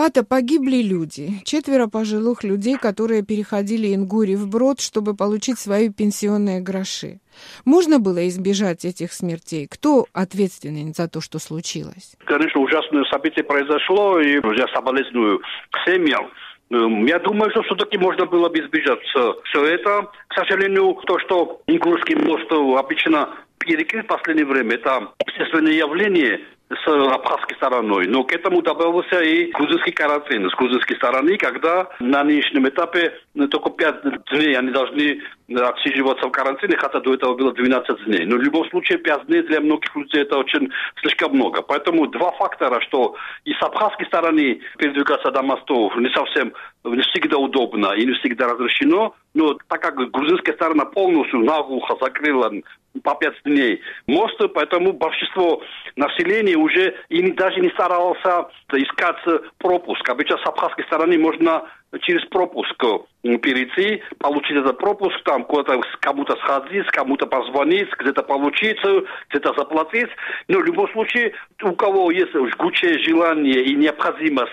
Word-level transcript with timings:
Пата, 0.00 0.24
погибли 0.24 0.80
люди. 0.80 1.28
Четверо 1.44 1.86
пожилых 1.86 2.42
людей, 2.42 2.78
которые 2.78 3.22
переходили 3.22 3.94
Ингури 3.94 4.34
вброд, 4.34 4.80
чтобы 4.80 5.14
получить 5.14 5.58
свои 5.58 5.90
пенсионные 5.90 6.62
гроши. 6.62 7.20
Можно 7.66 7.98
было 7.98 8.26
избежать 8.28 8.86
этих 8.86 9.12
смертей? 9.12 9.68
Кто 9.70 10.06
ответственен 10.14 10.94
за 10.94 11.06
то, 11.06 11.20
что 11.20 11.38
случилось? 11.38 12.16
Конечно, 12.24 12.62
ужасное 12.62 13.04
событие 13.10 13.44
произошло, 13.44 14.18
и 14.18 14.40
я 14.56 14.66
соболезную 14.68 15.42
семьям. 15.84 16.30
Эм, 16.70 17.04
я 17.04 17.18
думаю, 17.18 17.50
что 17.50 17.62
все-таки 17.64 17.98
можно 17.98 18.24
было 18.24 18.48
бы 18.48 18.58
избежать 18.58 19.00
все 19.02 19.64
это. 19.66 20.08
К 20.28 20.34
сожалению, 20.34 20.94
то, 21.06 21.18
что 21.18 21.60
Ингурский 21.66 22.14
мост 22.14 22.50
обычно 22.50 23.28
перекрыт 23.58 24.06
в 24.06 24.08
последнее 24.08 24.46
время, 24.46 24.76
это 24.76 25.12
естественное 25.26 25.74
явление, 25.74 26.40
с 26.70 26.86
абхазской 26.86 27.56
стороной. 27.56 28.06
Но 28.06 28.22
к 28.22 28.32
этому 28.32 28.62
добавился 28.62 29.20
и 29.20 29.50
грузинский 29.50 29.90
карантин 29.90 30.48
с 30.48 30.54
грузинской 30.54 30.96
стороны, 30.96 31.36
когда 31.36 31.88
на 31.98 32.22
нынешнем 32.22 32.68
этапе 32.68 33.12
ну, 33.34 33.48
только 33.48 33.70
5 33.70 34.02
дней 34.30 34.56
они 34.56 34.70
должны 34.70 35.20
отсиживаться 35.52 36.28
в 36.28 36.30
карантине, 36.30 36.76
хотя 36.76 37.00
до 37.00 37.14
этого 37.14 37.34
было 37.34 37.52
12 37.52 38.04
дней. 38.06 38.24
Но 38.24 38.36
в 38.36 38.42
любом 38.42 38.68
случае 38.70 38.98
5 38.98 39.26
дней 39.26 39.42
для 39.42 39.60
многих 39.60 39.94
людей 39.96 40.22
это 40.22 40.38
очень 40.38 40.70
слишком 41.00 41.34
много. 41.34 41.62
Поэтому 41.62 42.06
два 42.06 42.30
фактора, 42.32 42.80
что 42.82 43.16
и 43.44 43.52
с 43.52 43.62
абхазской 43.62 44.06
стороны 44.06 44.60
передвигаться 44.78 45.32
до 45.32 45.42
мостов 45.42 45.96
не 45.96 46.08
совсем 46.10 46.52
не 46.84 47.02
всегда 47.02 47.36
удобно 47.36 47.92
и 47.94 48.06
не 48.06 48.12
всегда 48.14 48.46
разрешено, 48.46 49.14
но 49.34 49.54
так 49.68 49.82
как 49.82 50.10
грузинская 50.10 50.54
сторона 50.54 50.84
полностью 50.84 51.40
наглухо 51.40 51.96
закрыла 52.00 52.50
по 53.02 53.14
пять 53.14 53.34
дней 53.44 53.80
мост, 54.06 54.38
поэтому 54.54 54.92
большинство 54.92 55.62
населения 55.96 56.56
уже 56.56 56.94
и 57.08 57.30
даже 57.32 57.60
не 57.60 57.70
старался 57.70 58.48
искать 58.72 59.16
пропуск. 59.58 60.08
Обычно 60.08 60.38
с 60.38 60.46
абхазской 60.46 60.84
стороны 60.84 61.18
можно 61.18 61.68
через 62.02 62.24
пропуск 62.26 62.76
перейти, 63.22 64.02
получить 64.18 64.56
этот 64.56 64.78
пропуск, 64.78 65.22
там 65.24 65.44
куда-то 65.44 65.80
кому-то 66.00 66.36
сходить, 66.36 66.86
кому-то 66.86 67.26
позвонить, 67.26 67.88
где-то 67.98 68.22
получить, 68.22 68.78
где-то 69.30 69.54
заплатить. 69.54 70.08
Но 70.48 70.58
в 70.58 70.64
любом 70.64 70.88
случае, 70.92 71.32
у 71.62 71.72
кого 71.72 72.10
есть 72.10 72.32
жгучее 72.32 72.98
желание 73.00 73.62
и 73.64 73.74
необходимость 73.74 74.52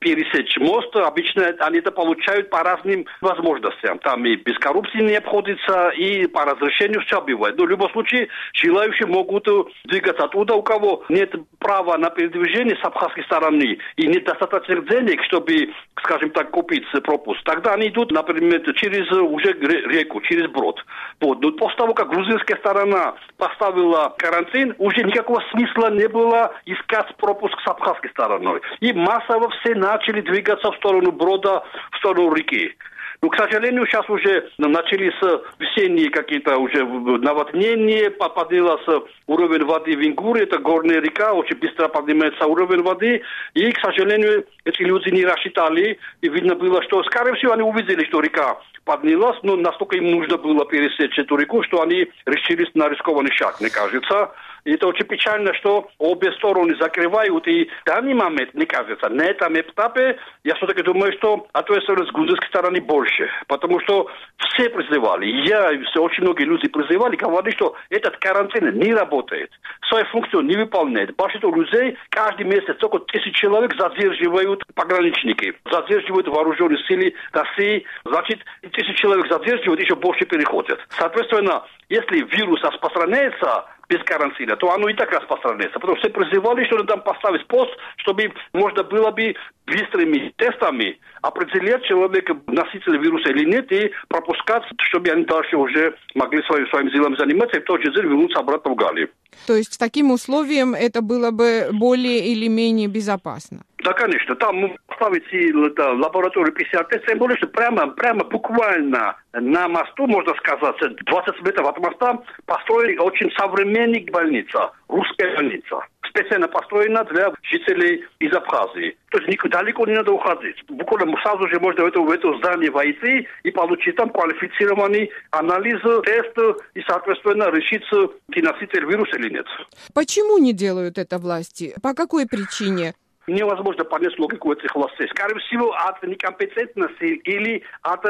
пересечь 0.00 0.56
мост, 0.58 0.94
обычно 0.96 1.54
они 1.60 1.78
это 1.78 1.92
получают 1.92 2.50
по 2.50 2.62
разным 2.62 3.06
возможностям. 3.20 3.98
Там 4.00 4.24
и 4.24 4.36
без 4.36 4.58
коррупции 4.58 5.00
не 5.02 5.14
обходится, 5.14 5.90
и 5.90 6.26
по 6.26 6.44
разрешению 6.44 7.02
все 7.02 7.20
бывает. 7.20 7.56
Но 7.56 7.64
в 7.64 7.68
любом 7.68 7.90
случае, 7.90 8.28
желающие 8.54 9.06
могут 9.06 9.46
двигаться 9.84 10.24
оттуда, 10.24 10.54
у 10.54 10.62
кого 10.62 11.04
нет 11.08 11.32
права 11.58 11.96
на 11.98 12.10
передвижение 12.10 12.76
с 12.76 12.84
абхазской 12.84 13.24
стороны 13.24 13.78
и 13.96 14.06
нет 14.06 14.24
достаточных 14.24 14.88
денег, 14.88 15.22
чтобы, 15.24 15.72
скажем 16.02 16.30
так, 16.30 16.50
купить 16.50 16.84
пропуск. 17.04 17.42
Тогда 17.44 17.74
они 17.74 17.88
идут, 17.88 18.10
например, 18.10 18.62
через 18.74 19.10
уже 19.12 19.52
реку, 19.52 20.20
через 20.22 20.48
брод. 20.50 20.82
Вот. 21.20 21.40
Но 21.42 21.52
после 21.52 21.76
того, 21.76 21.94
как 21.94 22.08
грузинская 22.08 22.56
сторона 22.58 23.14
поставила 23.36 24.14
карантин, 24.16 24.74
уже 24.78 25.02
никакого 25.02 25.42
смысла 25.50 25.90
не 25.90 26.08
было 26.08 26.54
искать 26.64 27.14
пропуск 27.16 27.60
с 27.60 27.68
абхазской 27.68 28.10
стороной. 28.10 28.60
И 28.80 28.92
массово 28.94 29.50
все 29.50 29.74
на 29.74 29.89
начали 29.92 30.20
двигаться 30.20 30.70
в 30.70 30.76
сторону 30.76 31.10
брода, 31.12 31.62
в 31.92 31.96
сторону 31.98 32.32
реки. 32.32 32.76
Но, 33.22 33.28
к 33.28 33.36
сожалению, 33.36 33.84
сейчас 33.86 34.08
уже 34.08 34.48
начались 34.56 35.20
весенние 35.58 36.08
какие-то 36.08 36.56
уже 36.56 36.86
наводнения, 36.86 38.10
поднялся 38.10 39.02
уровень 39.26 39.64
воды 39.64 39.94
в 39.94 40.00
Ингуре, 40.00 40.44
это 40.44 40.58
горная 40.58 41.00
река, 41.00 41.34
очень 41.34 41.58
быстро 41.58 41.88
поднимается 41.88 42.46
уровень 42.46 42.82
воды, 42.82 43.20
и, 43.52 43.72
к 43.72 43.80
сожалению, 43.80 44.46
эти 44.64 44.82
люди 44.82 45.10
не 45.10 45.26
рассчитали, 45.26 45.98
и 46.22 46.28
видно 46.30 46.54
было, 46.54 46.82
что, 46.84 47.02
скорее 47.04 47.34
всего, 47.34 47.52
они 47.52 47.62
увидели, 47.62 48.06
что 48.06 48.20
река 48.20 48.58
поднялась, 48.84 49.36
но 49.42 49.56
настолько 49.56 49.98
им 49.98 50.10
нужно 50.10 50.38
было 50.38 50.64
пересечь 50.64 51.18
эту 51.18 51.36
реку, 51.36 51.62
что 51.64 51.82
они 51.82 52.10
решились 52.24 52.74
на 52.74 52.88
рискованный 52.88 53.32
шаг, 53.32 53.60
мне 53.60 53.68
кажется. 53.68 54.32
Это 54.64 54.86
очень 54.86 55.06
печально, 55.06 55.54
что 55.54 55.88
обе 55.98 56.32
стороны 56.32 56.76
закрывают. 56.76 57.46
И 57.46 57.64
в 57.64 57.86
данный 57.86 58.14
момент, 58.14 58.54
мне 58.54 58.66
кажется, 58.66 59.08
на 59.08 59.22
этом 59.22 59.58
этапе, 59.58 60.18
я 60.44 60.54
все-таки 60.56 60.82
думаю, 60.82 61.12
что 61.14 61.46
ответственность 61.52 62.12
грузинской 62.12 62.48
стороны 62.48 62.80
больше. 62.80 63.28
Потому 63.46 63.80
что 63.80 64.08
все 64.38 64.68
призывали, 64.68 65.26
я 65.48 65.72
и 65.72 65.82
все, 65.84 66.02
очень 66.02 66.22
многие 66.24 66.44
люди 66.44 66.68
призывали, 66.68 67.16
говорили, 67.16 67.54
что 67.54 67.76
этот 67.88 68.16
карантин 68.18 68.78
не 68.78 68.94
работает. 68.94 69.50
Свою 69.88 70.04
функцию 70.06 70.42
не 70.42 70.56
выполняет. 70.56 71.14
Большинство 71.16 71.54
людей 71.54 71.96
каждый 72.10 72.44
месяц 72.44 72.76
только 72.78 72.98
тысяч 73.00 73.34
человек 73.36 73.74
задерживают 73.78 74.62
пограничники, 74.74 75.54
задерживают 75.70 76.28
вооруженные 76.28 76.82
силы 76.84 77.14
России. 77.32 77.84
Значит, 78.04 78.40
тысяч 78.72 78.96
человек 78.96 79.30
задерживают, 79.30 79.80
еще 79.80 79.94
больше 79.94 80.24
переходят. 80.26 80.80
Соответственно, 80.98 81.64
если 81.88 82.24
вирус 82.36 82.60
распространяется, 82.62 83.64
без 83.90 84.02
карантина, 84.04 84.56
то 84.56 84.72
оно 84.72 84.88
и 84.88 84.94
так 84.94 85.10
распространяется. 85.10 85.78
Потому 85.80 85.98
что 85.98 86.08
все 86.08 86.14
призывали, 86.14 86.64
что 86.64 86.78
надо 86.78 86.96
поставить 86.98 87.46
пост, 87.48 87.70
чтобы 87.96 88.32
можно 88.52 88.84
было 88.84 89.10
бы 89.10 89.34
быстрыми 89.66 90.32
тестами 90.36 90.98
определять 91.22 91.84
человека, 91.84 92.36
носитель 92.46 92.98
вируса 92.98 93.30
или 93.30 93.44
нет, 93.44 93.70
и 93.72 93.90
пропускать, 94.08 94.62
чтобы 94.82 95.10
они 95.10 95.24
дальше 95.24 95.56
уже 95.56 95.94
могли 96.14 96.42
своим, 96.44 96.66
своим 96.68 96.88
делом 96.90 97.16
заниматься 97.16 97.58
и 97.58 97.60
в 97.60 97.64
тот 97.64 97.82
же 97.82 97.92
день 97.92 98.04
вернуться 98.04 98.38
обратно 98.38 98.72
в 98.72 98.76
Галию. 98.76 99.10
То 99.46 99.54
есть 99.56 99.78
таким 99.78 100.10
условием 100.10 100.74
это 100.74 101.02
было 101.02 101.30
бы 101.30 101.68
более 101.72 102.26
или 102.26 102.48
менее 102.48 102.88
безопасно? 102.88 103.60
Да, 103.82 103.92
конечно. 103.94 104.36
Там 104.36 104.76
поставить 105.00 105.74
да, 105.74 105.92
лабораторию 105.92 106.54
ПЦР-тест, 106.54 107.06
тем 107.06 107.18
более, 107.18 107.36
что 107.38 107.46
прямо, 107.48 107.88
прямо 107.88 108.24
буквально 108.24 109.16
на 109.32 109.68
мосту, 109.68 110.06
можно 110.06 110.34
сказать, 110.34 110.76
20 111.06 111.42
метров 111.42 111.68
от 111.68 111.78
моста 111.78 112.18
построили 112.46 112.98
очень 112.98 113.30
современная 113.32 114.04
больница, 114.12 114.72
русская 114.90 115.34
больница. 115.36 115.80
Специально 116.08 116.48
построена 116.48 117.04
для 117.04 117.32
жителей 117.42 118.04
из 118.18 118.34
Абхазии. 118.34 118.96
То 119.10 119.18
есть 119.18 119.30
никуда 119.30 119.60
далеко 119.60 119.86
не 119.86 119.94
надо 119.94 120.12
уходить. 120.12 120.56
Буквально 120.68 121.16
сразу 121.22 121.46
же 121.48 121.60
можно 121.60 121.84
в 121.84 121.86
это, 121.86 122.00
в 122.00 122.10
это 122.10 122.36
здание 122.38 122.70
войти 122.70 123.28
и 123.44 123.50
получить 123.50 123.96
там 123.96 124.10
квалифицированный 124.10 125.10
анализ, 125.30 125.80
тест 126.04 126.36
и, 126.74 126.82
соответственно, 126.82 127.50
решить, 127.50 127.84
ты 128.32 128.42
носитель 128.42 128.86
вируса 128.86 129.16
или 129.16 129.34
нет. 129.34 129.46
Почему 129.94 130.38
не 130.38 130.52
делают 130.52 130.98
это 130.98 131.18
власти? 131.18 131.74
По 131.80 131.94
какой 131.94 132.26
причине? 132.26 132.94
Невозможно 133.26 133.84
понять 133.84 134.18
логику 134.18 134.52
этих 134.52 134.74
властей. 134.74 135.08
Скорее 135.08 135.38
всего, 135.40 135.72
от 135.72 136.02
некомпетентности 136.02 137.04
или 137.04 137.62
от, 137.82 138.04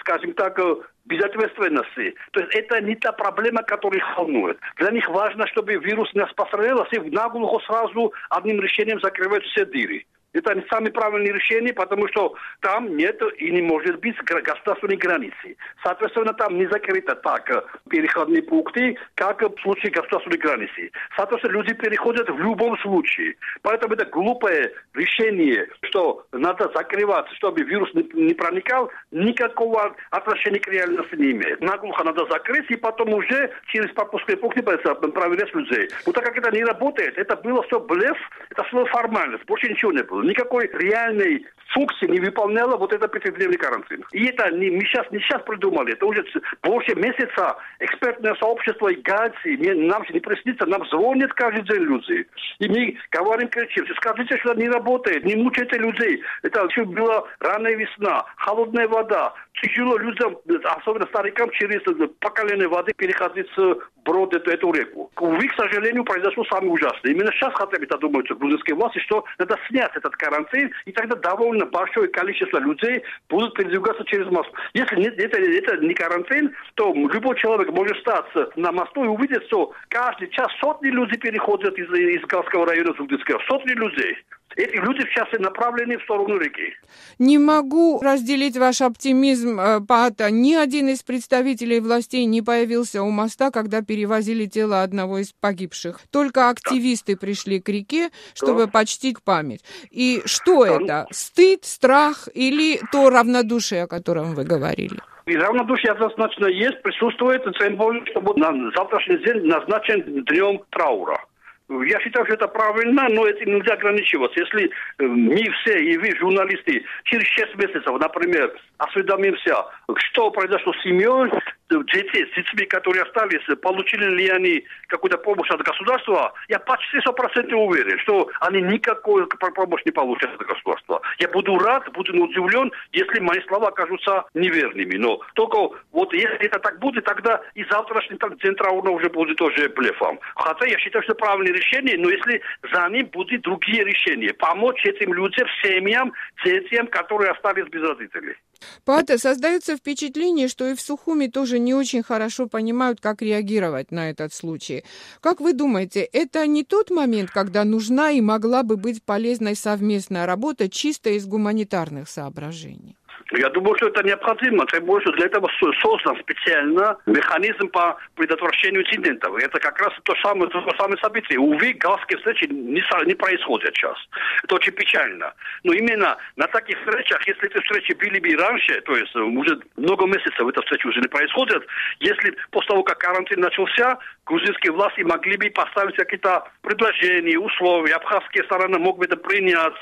скажем 0.00 0.32
так, 0.34 0.58
безответственности. 1.04 2.14
То 2.32 2.40
есть 2.40 2.54
это 2.54 2.80
не 2.80 2.94
та 2.94 3.12
проблема, 3.12 3.62
которая 3.62 3.98
их 3.98 4.16
волнует. 4.16 4.58
Для 4.76 4.90
них 4.90 5.08
важно, 5.08 5.46
чтобы 5.48 5.74
вирус 5.74 6.12
не 6.14 6.20
распространялся 6.20 6.96
и 6.96 7.10
наглухо 7.10 7.64
сразу 7.66 8.12
одним 8.30 8.60
решением 8.60 9.00
закрывают 9.00 9.44
все 9.44 9.64
дыры. 9.64 10.04
Это 10.32 10.54
не 10.54 10.64
самое 10.68 10.92
правильное 10.92 11.32
решение, 11.32 11.74
потому 11.74 12.06
что 12.08 12.34
там 12.60 12.96
нет 12.96 13.20
и 13.38 13.50
не 13.50 13.62
может 13.62 13.98
быть 14.00 14.16
государственной 14.18 14.96
границы. 14.96 15.56
Соответственно, 15.82 16.32
там 16.34 16.56
не 16.56 16.66
закрыто 16.66 17.16
так 17.16 17.50
э, 17.50 17.62
переходные 17.88 18.42
пункты, 18.42 18.96
как 19.14 19.42
в 19.42 19.60
случае 19.62 19.90
государственной 19.90 20.38
границы. 20.38 20.92
Соответственно, 21.16 21.54
люди 21.54 21.74
переходят 21.74 22.30
в 22.30 22.38
любом 22.38 22.78
случае. 22.78 23.34
Поэтому 23.62 23.94
это 23.94 24.04
глупое 24.04 24.72
решение, 24.94 25.68
что 25.82 26.24
надо 26.30 26.70
закрывать, 26.74 27.26
чтобы 27.32 27.62
вирус 27.62 27.92
не, 27.94 28.08
не 28.14 28.34
проникал, 28.34 28.90
никакого 29.10 29.96
отношения 30.10 30.60
к 30.60 30.68
реальности 30.68 31.16
не 31.16 31.32
имеет. 31.32 31.60
Наглухо 31.60 32.04
надо 32.04 32.26
закрыть 32.26 32.70
и 32.70 32.76
потом 32.76 33.14
уже 33.14 33.50
через 33.66 33.90
пропускные 33.94 34.36
пункты 34.36 34.62
проверять 34.62 35.52
людей. 35.54 35.90
Но 36.06 36.12
так 36.12 36.24
как 36.24 36.38
это 36.38 36.54
не 36.54 36.62
работает, 36.62 37.18
это 37.18 37.34
было 37.36 37.62
все 37.64 37.80
блеф, 37.80 38.16
это 38.50 38.62
все 38.64 38.84
формальность, 38.86 39.44
больше 39.46 39.68
ничего 39.68 39.92
не 39.92 40.02
было 40.02 40.19
никакой 40.22 40.70
реальной 40.72 41.46
функции 41.70 42.06
не 42.06 42.20
выполняла 42.20 42.76
вот 42.76 42.92
это 42.92 43.08
пятидневный 43.08 43.56
карантин. 43.56 44.04
И 44.12 44.26
это 44.26 44.50
не, 44.50 44.70
мы 44.70 44.80
сейчас, 44.84 45.10
не 45.10 45.20
сейчас 45.20 45.42
придумали, 45.42 45.92
это 45.92 46.06
уже 46.06 46.24
больше 46.62 46.94
месяца 46.94 47.56
экспертное 47.78 48.34
сообщество 48.36 48.88
и 48.88 49.00
ГАЦИ, 49.00 49.56
нам 49.74 50.04
не 50.10 50.20
приснится, 50.20 50.66
нам 50.66 50.84
звонят 50.86 51.32
каждый 51.34 51.62
день 51.64 51.84
люди. 51.84 52.26
И 52.58 52.68
мы 52.68 52.96
говорим, 53.10 53.48
кричим, 53.48 53.86
скажите, 53.96 54.36
что 54.38 54.52
это 54.52 54.60
не 54.60 54.68
работает, 54.68 55.24
не 55.24 55.36
мучайте 55.36 55.78
людей. 55.78 56.22
Это 56.42 56.64
еще 56.64 56.84
была 56.84 57.24
ранняя 57.38 57.76
весна, 57.76 58.24
холодная 58.36 58.88
вода, 58.88 59.32
тяжело 59.60 59.96
людям, 59.98 60.38
особенно 60.64 61.06
старикам, 61.06 61.50
через 61.50 61.80
поколение 62.20 62.68
воды 62.68 62.92
переходить 62.96 63.46
с 63.56 63.78
брод 64.04 64.34
эту, 64.34 64.50
эту 64.50 64.72
реку. 64.72 65.10
Увы, 65.20 65.48
к 65.48 65.54
сожалению, 65.54 66.04
произошло 66.04 66.44
самое 66.46 66.72
ужасное. 66.72 67.12
Именно 67.12 67.32
сейчас 67.32 67.52
хотя 67.54 67.78
бы 67.78 67.84
это 67.84 67.98
думают 67.98 68.30
грузинские 68.30 68.76
власти, 68.76 68.98
что 69.00 69.24
надо 69.38 69.58
снять 69.68 69.94
этот 69.94 70.16
карантин, 70.16 70.70
и 70.86 70.92
тогда 70.92 71.16
довольно 71.16 71.66
большое 71.66 72.08
количество 72.08 72.58
людей 72.58 73.02
будут 73.28 73.54
передвигаться 73.54 74.04
через 74.04 74.26
мост. 74.30 74.50
Если 74.74 74.96
нет, 74.96 75.18
это, 75.18 75.40
это 75.40 75.76
не 75.78 75.94
карантин, 75.94 76.54
то 76.74 76.92
любой 76.94 77.36
человек 77.36 77.70
может 77.70 77.98
стать 77.98 78.56
на 78.56 78.72
мосту 78.72 79.04
и 79.04 79.08
увидеть, 79.08 79.44
что 79.46 79.72
каждый 79.88 80.28
час 80.30 80.48
сотни 80.60 80.88
людей 80.88 81.18
переходят 81.18 81.76
из, 81.78 81.90
из 81.92 82.22
Галского 82.26 82.66
района 82.66 82.92
в 82.94 82.96
Зугдинского. 82.96 83.40
Сотни 83.46 83.72
людей. 83.72 84.16
Эти 84.56 84.76
люди 84.76 85.06
сейчас 85.08 85.28
направлены 85.38 85.98
в 85.98 86.02
сторону 86.02 86.36
реки. 86.38 86.74
Не 87.18 87.38
могу 87.38 88.00
разделить 88.00 88.56
ваш 88.56 88.80
оптимизм, 88.80 89.60
э, 89.60 89.80
Пата. 89.80 90.30
Ни 90.30 90.54
один 90.54 90.88
из 90.88 91.02
представителей 91.02 91.80
властей 91.80 92.24
не 92.24 92.42
появился 92.42 93.02
у 93.02 93.10
моста, 93.10 93.50
когда 93.50 93.82
перевозили 93.82 94.46
тело 94.46 94.82
одного 94.82 95.18
из 95.18 95.32
погибших. 95.32 96.00
Только 96.10 96.48
активисты 96.48 97.16
пришли 97.16 97.60
к 97.60 97.68
реке, 97.68 98.10
чтобы 98.34 98.66
да. 98.66 98.72
почтить 98.72 99.22
память. 99.22 99.64
И 99.90 100.22
что 100.24 100.64
да. 100.64 100.74
это? 100.74 101.06
Стыд, 101.12 101.64
страх 101.64 102.28
или 102.34 102.80
то 102.90 103.08
равнодушие, 103.08 103.84
о 103.84 103.86
котором 103.86 104.34
вы 104.34 104.44
говорили? 104.44 104.98
И 105.26 105.36
равнодушие 105.36 105.92
однозначно 105.92 106.46
есть, 106.46 106.82
присутствует, 106.82 107.44
тем 107.58 107.76
более, 107.76 108.04
чтобы 108.06 108.34
на 108.34 108.52
завтрашний 108.76 109.18
день 109.18 109.46
назначен 109.46 110.24
днем 110.24 110.60
траура. 110.70 111.24
Я 111.70 112.00
считаю, 112.00 112.26
что 112.26 112.34
это 112.34 112.48
правильно, 112.48 113.08
но 113.08 113.26
этим 113.26 113.54
нельзя 113.54 113.74
ограничиваться. 113.74 114.40
Если 114.40 114.70
мы 114.98 115.40
все, 115.62 115.78
и 115.78 115.96
вы, 115.98 116.16
журналисты, 116.16 116.84
через 117.04 117.26
6 117.28 117.54
месяцев, 117.56 117.96
например, 117.98 118.52
осведомимся, 118.78 119.54
что 119.96 120.32
произошло 120.32 120.72
с 120.72 120.82
семьей, 120.82 121.30
детей, 121.70 122.26
с 122.26 122.34
детьми, 122.34 122.66
которые 122.66 123.02
остались, 123.02 123.44
получили 123.62 124.04
ли 124.04 124.28
они 124.28 124.64
какую-то 124.88 125.18
помощь 125.18 125.50
от 125.50 125.62
государства, 125.62 126.32
я 126.48 126.58
почти 126.58 126.98
100% 126.98 127.52
уверен, 127.54 127.98
что 128.00 128.28
они 128.40 128.60
никакой 128.62 129.26
помощь 129.54 129.82
не 129.84 129.92
получат 129.92 130.30
от 130.34 130.46
государства. 130.46 131.00
Я 131.18 131.28
буду 131.28 131.58
рад, 131.58 131.90
буду 131.92 132.12
удивлен, 132.22 132.72
если 132.92 133.20
мои 133.20 133.40
слова 133.46 133.68
окажутся 133.68 134.24
неверными. 134.34 134.96
Но 134.96 135.20
только 135.34 135.70
вот 135.92 136.12
если 136.12 136.46
это 136.46 136.58
так 136.58 136.78
будет, 136.78 137.04
тогда 137.04 137.40
и 137.54 137.64
завтрашний 137.64 138.18
день 138.42 138.54
траура 138.54 138.90
уже 138.90 139.08
будет 139.08 139.36
тоже 139.36 139.68
блефом. 139.68 140.18
Хотя 140.34 140.66
я 140.66 140.78
считаю, 140.78 141.02
что 141.04 141.14
правильное 141.14 141.52
решение, 141.52 141.96
но 141.98 142.10
если 142.10 142.40
за 142.72 142.88
ним 142.88 143.06
будут 143.06 143.42
другие 143.42 143.84
решения, 143.84 144.34
помочь 144.34 144.84
этим 144.84 145.14
людям, 145.14 145.46
семьям, 145.62 146.12
детям, 146.44 146.86
которые 146.88 147.32
остались 147.32 147.68
без 147.68 147.82
родителей. 147.82 148.36
Пата, 148.84 149.18
создается 149.18 149.76
впечатление, 149.76 150.48
что 150.48 150.68
и 150.68 150.74
в 150.74 150.80
Сухуми 150.80 151.26
тоже 151.26 151.58
не 151.58 151.74
очень 151.74 152.02
хорошо 152.02 152.46
понимают, 152.46 153.00
как 153.00 153.22
реагировать 153.22 153.90
на 153.90 154.10
этот 154.10 154.32
случай. 154.32 154.84
Как 155.20 155.40
вы 155.40 155.52
думаете, 155.52 156.00
это 156.00 156.46
не 156.46 156.64
тот 156.64 156.90
момент, 156.90 157.30
когда 157.30 157.64
нужна 157.64 158.10
и 158.10 158.20
могла 158.20 158.62
бы 158.62 158.76
быть 158.76 159.02
полезной 159.02 159.56
совместная 159.56 160.26
работа 160.26 160.68
чисто 160.68 161.10
из 161.10 161.26
гуманитарных 161.26 162.08
соображений? 162.08 162.96
Я 163.32 163.48
думаю, 163.50 163.76
что 163.76 163.88
это 163.88 164.02
необходимо. 164.02 164.66
Тем 164.66 164.84
более, 164.84 165.06
что 165.06 165.12
для 165.16 165.26
этого 165.26 165.48
создан 165.80 166.18
специально 166.20 166.96
механизм 167.06 167.68
по 167.68 167.96
предотвращению 168.16 168.82
инцидентов. 168.82 169.36
Это 169.36 169.60
как 169.60 169.78
раз 169.78 169.92
то 170.02 170.14
самое, 170.22 170.50
то 170.50 170.60
самое 170.78 170.98
событие. 171.00 171.38
Увы, 171.38 171.72
галские 171.74 172.18
встречи 172.18 172.44
не, 172.50 172.82
не 173.06 173.14
происходят 173.14 173.74
сейчас. 173.74 173.96
Это 174.42 174.56
очень 174.56 174.72
печально. 174.72 175.32
Но 175.62 175.72
именно 175.72 176.16
на 176.36 176.46
таких 176.48 176.78
встречах, 176.78 177.26
если 177.26 177.46
эти 177.46 177.62
встречи 177.62 177.92
были 177.92 178.18
бы 178.18 178.42
раньше, 178.42 178.80
то 178.82 178.96
есть 178.96 179.14
уже 179.14 179.60
много 179.76 180.06
месяцев 180.06 180.46
эта 180.48 180.60
встреча 180.62 180.88
уже 180.88 181.00
не 181.00 181.08
происходит, 181.08 181.64
если 182.00 182.36
после 182.50 182.68
того, 182.68 182.82
как 182.82 182.98
карантин 182.98 183.40
начался, 183.40 183.98
грузинские 184.26 184.72
власти 184.72 185.02
могли 185.02 185.36
бы 185.36 185.50
поставить 185.50 185.96
какие-то 185.96 186.44
предложения, 186.62 187.38
условия, 187.38 187.94
абхазские 187.94 188.44
стороны 188.44 188.78
могли 188.78 189.00
бы 189.00 189.04
это 189.04 189.16
принять 189.16 189.74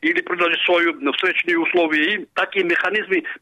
или 0.00 0.20
предложить 0.22 0.60
свои 0.64 0.86
встречные 1.12 1.58
условия. 1.58 2.14
И 2.14 2.26
такие 2.34 2.64
механизмы 2.64 2.83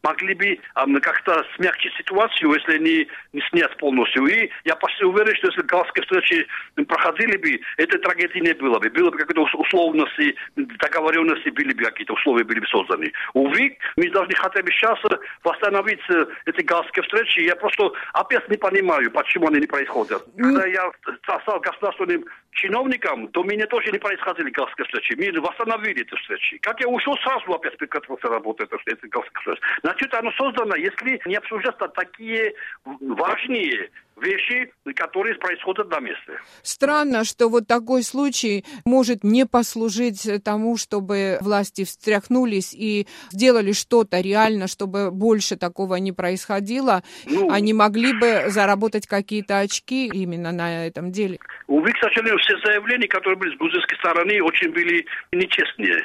могли 0.02 0.34
бы 0.34 0.58
как-то 1.00 1.44
смягчить 1.56 1.92
ситуацию, 1.94 2.52
если 2.52 2.78
не, 2.78 3.08
не 3.32 3.42
снять 3.50 3.76
полностью. 3.78 4.26
И 4.26 4.50
я 4.64 4.76
почти 4.76 5.04
уверен, 5.04 5.34
что 5.36 5.48
если 5.48 5.62
галские 5.62 6.02
встречи 6.02 6.46
проходили 6.86 7.36
бы, 7.36 7.60
этой 7.76 7.98
трагедии 8.00 8.38
не 8.38 8.54
было 8.54 8.78
бы. 8.78 8.90
Было 8.90 9.10
бы 9.10 9.18
какие-то 9.18 9.42
условности, 9.42 10.34
договоренности, 10.56 11.50
были 11.50 11.72
бы 11.72 11.84
какие-то 11.84 12.14
условия 12.14 12.44
были 12.44 12.60
бы 12.60 12.66
созданы. 12.66 13.12
Увы, 13.34 13.76
мы 13.96 14.10
должны 14.10 14.34
хотя 14.34 14.62
бы 14.62 14.70
сейчас 14.72 14.98
восстановить 15.42 16.00
эти 16.46 16.62
галские 16.62 17.02
встречи. 17.02 17.40
Я 17.40 17.56
просто 17.56 17.90
опять 18.12 18.48
не 18.48 18.56
понимаю, 18.56 19.10
почему 19.10 19.48
они 19.48 19.60
не 19.60 19.66
происходят 19.66 20.22
когда 20.52 20.66
я 20.66 20.90
стал 21.42 21.60
государственным 21.60 22.24
чиновником, 22.52 23.28
то 23.28 23.42
меня 23.42 23.66
тоже 23.66 23.90
не 23.90 23.98
происходили 23.98 24.50
государственные 24.50 25.00
встречи. 25.00 25.32
Мы 25.32 25.40
восстановили 25.40 26.02
эти 26.02 26.14
встречи. 26.14 26.58
Как 26.58 26.80
я 26.80 26.88
ушел, 26.88 27.16
сразу 27.18 27.52
опять 27.52 27.76
прекратился 27.78 28.28
работать 28.28 28.70
эти 28.86 29.06
государственные 29.06 29.12
встречи. 29.12 29.31
Значит, 29.82 30.14
оно 30.14 30.30
создано, 30.32 30.76
если 30.76 31.20
не 31.26 31.36
обсуждаться 31.36 31.88
такие 31.88 32.54
важные 32.84 33.90
вещи, 34.20 34.72
которые 34.94 35.34
происходят 35.36 35.90
на 35.90 36.00
месте. 36.00 36.38
Странно, 36.62 37.24
что 37.24 37.48
вот 37.48 37.66
такой 37.66 38.02
случай 38.02 38.64
может 38.84 39.24
не 39.24 39.46
послужить 39.46 40.28
тому, 40.44 40.76
чтобы 40.76 41.38
власти 41.40 41.84
встряхнулись 41.84 42.74
и 42.74 43.06
сделали 43.30 43.72
что-то 43.72 44.20
реально, 44.20 44.68
чтобы 44.68 45.10
больше 45.10 45.56
такого 45.56 45.96
не 45.96 46.12
происходило. 46.12 47.02
Ну, 47.26 47.50
Они 47.50 47.72
могли 47.72 48.12
бы 48.12 48.44
заработать 48.48 49.06
какие-то 49.06 49.58
очки 49.58 50.06
именно 50.06 50.52
на 50.52 50.86
этом 50.86 51.10
деле. 51.10 51.38
Увы, 51.66 51.92
к 51.92 51.98
сожалению, 51.98 52.38
все 52.38 52.56
заявления, 52.64 53.08
которые 53.08 53.38
были 53.38 53.54
с 53.54 53.58
грузинской 53.58 53.98
стороны, 53.98 54.42
очень 54.42 54.70
были 54.70 55.04
нечестные 55.32 56.02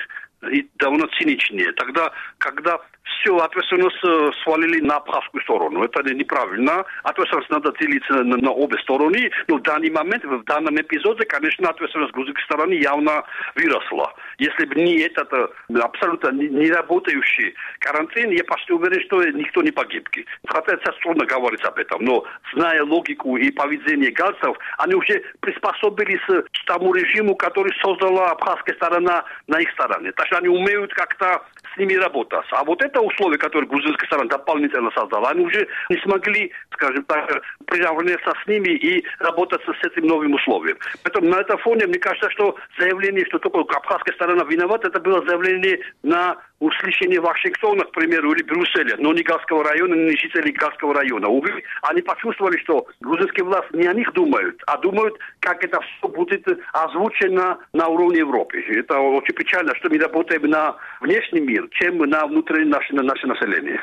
и 0.51 0.67
довольно 0.77 1.07
циничнее. 1.17 1.71
Тогда, 1.73 2.11
когда 2.37 2.79
всю 3.07 3.37
ответственность 3.37 3.97
э, 4.03 4.31
свалили 4.43 4.81
на 4.81 4.97
абхазскую 4.97 5.41
сторону. 5.43 5.83
Это 5.83 6.03
неправильно. 6.13 6.85
Ответственность 7.03 7.49
надо 7.49 7.73
делить 7.79 8.07
на, 8.09 8.23
на 8.23 8.51
обе 8.51 8.77
стороны. 8.79 9.29
Но 9.47 9.57
в 9.57 9.61
данный 9.61 9.89
момент, 9.89 10.23
в 10.23 10.43
данном 10.43 10.75
эпизоде, 10.75 11.25
конечно, 11.25 11.69
ответственность 11.69 12.13
грузинской 12.13 12.43
стороны 12.43 12.73
явно 12.73 13.23
выросла. 13.55 14.13
Если 14.37 14.65
бы 14.65 14.75
не 14.75 14.99
этот 15.01 15.31
э, 15.33 15.47
абсолютно 15.79 16.31
не 16.31 16.69
работающий 16.71 17.55
карантин, 17.79 18.31
я 18.31 18.43
почти 18.43 18.73
уверен, 18.73 19.01
что 19.05 19.23
никто 19.23 19.61
не 19.61 19.71
погиб. 19.71 20.07
Хотя 20.47 20.73
это 20.73 20.91
трудно 21.01 21.25
говорить 21.25 21.63
об 21.63 21.77
этом. 21.77 22.03
Но 22.03 22.23
зная 22.53 22.83
логику 22.83 23.37
и 23.37 23.51
поведение 23.51 24.11
гальцев, 24.11 24.57
они 24.77 24.95
уже 24.95 25.23
приспособились 25.39 26.25
к 26.27 26.65
тому 26.65 26.93
режиму, 26.93 27.35
который 27.35 27.73
создала 27.81 28.31
абхазская 28.31 28.75
сторона 28.75 29.23
на 29.47 29.59
их 29.59 29.69
стороне. 29.71 30.11
Так 30.13 30.27
что 30.27 30.37
они 30.37 30.49
умеют 30.49 30.93
как-то 30.93 31.43
с 31.73 31.77
ними 31.77 31.95
работать. 31.95 32.45
А 32.51 32.63
вот 32.63 32.83
это 32.83 32.96
условия, 33.01 33.37
которые 33.37 33.69
грузинская 33.69 34.07
сторона 34.07 34.29
дополнительно 34.29 34.91
создала, 34.91 35.29
они 35.29 35.45
уже 35.45 35.67
не 35.89 35.97
смогли, 35.97 36.51
скажем 36.71 37.03
так, 37.05 37.41
приравняться 37.65 38.33
с 38.43 38.47
ними 38.47 38.69
и 38.69 39.03
работать 39.19 39.61
с 39.61 39.85
этим 39.85 40.07
новым 40.07 40.33
условием. 40.33 40.77
Поэтому 41.03 41.29
на 41.29 41.41
этом 41.41 41.57
фоне, 41.59 41.87
мне 41.87 41.99
кажется, 41.99 42.29
что 42.31 42.55
заявление, 42.79 43.25
что 43.25 43.39
только 43.39 43.75
абхазская 43.75 44.15
сторона 44.15 44.43
виновата, 44.43 44.87
это 44.87 44.99
было 44.99 45.25
заявление 45.25 45.79
на 46.03 46.37
услышание 46.59 47.19
Вашингтона, 47.19 47.83
к 47.83 47.91
примеру, 47.91 48.31
или 48.33 48.43
Брюсселя, 48.43 48.95
но 48.97 49.13
не 49.13 49.21
Газского 49.21 49.63
района, 49.63 49.93
не 49.93 50.17
жителей 50.17 50.51
Газского 50.51 50.93
района. 50.93 51.27
Увы, 51.27 51.63
они 51.83 52.01
почувствовали, 52.01 52.57
что 52.57 52.87
грузинские 53.01 53.45
власти 53.45 53.75
не 53.75 53.87
о 53.87 53.93
них 53.93 54.11
думают, 54.13 54.61
а 54.67 54.77
думают, 54.77 55.17
как 55.39 55.63
это 55.63 55.79
все 55.81 56.07
будет 56.07 56.47
озвучено 56.73 57.59
на 57.73 57.87
уровне 57.87 58.19
Европы. 58.19 58.59
Это 58.59 58.99
очень 58.99 59.35
печально, 59.35 59.75
что 59.75 59.89
мы 59.89 59.99
работаем 59.99 60.43
на 60.43 60.75
внешний 61.01 61.41
мир, 61.41 61.67
чем 61.71 61.97
на 61.97 62.25
внутренний 62.25 62.69
наше, 62.69 62.93
наше 62.93 63.27
население. 63.27 63.81